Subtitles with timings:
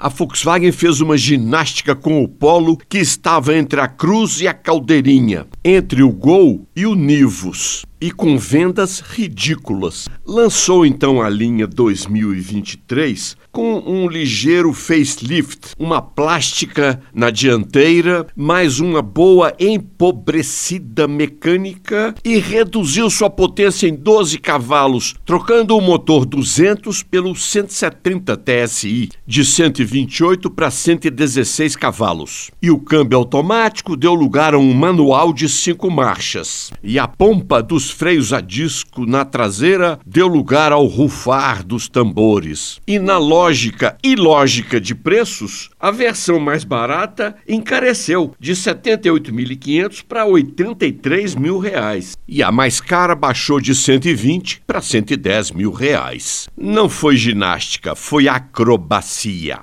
[0.00, 4.54] a Volkswagen fez uma ginástica com o Polo que estava entre a Cruz e a
[4.54, 10.08] Caldeirinha, entre o Gol e o Nivus e com vendas ridículas.
[10.26, 19.02] Lançou então a linha 2023 com um ligeiro facelift, uma plástica na dianteira, mais uma
[19.02, 27.34] boa empobrecida mecânica e reduziu sua potência em 12 cavalos, trocando o motor 200 pelo
[27.34, 32.50] 170 TSI de 128 para 116 cavalos.
[32.62, 36.70] E o câmbio automático deu lugar a um manual de cinco marchas.
[36.82, 42.80] E a pompa dos freios a disco na traseira deu lugar ao rufar dos tambores.
[42.86, 50.26] E na lógica e lógica de preços, a versão mais barata encareceu de 78.500 para
[50.26, 52.16] 83 mil reais.
[52.28, 56.48] E a mais cara baixou de 120 para 110 mil reais.
[56.56, 59.60] Não foi ginástica, foi acrobacia.